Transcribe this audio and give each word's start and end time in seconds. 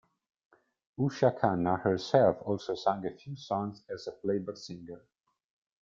Usha 0.97 1.31
Khanna 1.37 1.79
herself 1.79 2.37
also 2.41 2.73
sang 2.73 3.05
a 3.05 3.11
few 3.15 3.35
songs 3.35 3.83
as 3.87 4.07
a 4.07 4.11
playback 4.11 4.57
singer. 4.57 5.05